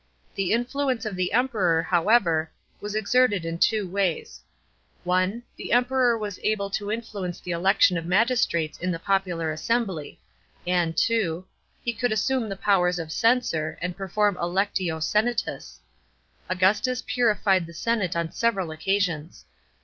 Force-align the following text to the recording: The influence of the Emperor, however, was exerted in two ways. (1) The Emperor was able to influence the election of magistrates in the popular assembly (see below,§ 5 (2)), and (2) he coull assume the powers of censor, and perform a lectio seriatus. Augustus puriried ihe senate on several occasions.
The 0.33 0.51
influence 0.51 1.05
of 1.05 1.15
the 1.15 1.31
Emperor, 1.31 1.83
however, 1.83 2.49
was 2.79 2.95
exerted 2.95 3.45
in 3.45 3.59
two 3.59 3.87
ways. 3.87 4.41
(1) 5.03 5.43
The 5.57 5.71
Emperor 5.71 6.17
was 6.17 6.39
able 6.41 6.71
to 6.71 6.91
influence 6.91 7.39
the 7.39 7.51
election 7.51 7.99
of 7.99 8.07
magistrates 8.07 8.79
in 8.79 8.89
the 8.89 8.97
popular 8.97 9.51
assembly 9.51 10.19
(see 10.65 10.65
below,§ 10.65 10.65
5 10.65 10.65
(2)), 10.65 10.71
and 10.71 10.97
(2) 10.97 11.45
he 11.83 11.93
coull 11.93 12.11
assume 12.13 12.49
the 12.49 12.55
powers 12.55 12.97
of 12.97 13.11
censor, 13.11 13.77
and 13.79 13.95
perform 13.95 14.37
a 14.37 14.45
lectio 14.47 14.97
seriatus. 14.97 15.77
Augustus 16.49 17.03
puriried 17.03 17.69
ihe 17.69 17.75
senate 17.75 18.15
on 18.15 18.31
several 18.31 18.71
occasions. 18.71 19.45